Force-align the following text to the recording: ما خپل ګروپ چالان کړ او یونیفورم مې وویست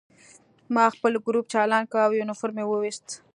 ما 0.73 0.83
خپل 0.95 1.13
ګروپ 1.25 1.45
چالان 1.53 1.83
کړ 1.91 1.99
او 2.07 2.11
یونیفورم 2.19 2.55
مې 2.57 2.63
وویست 2.67 3.07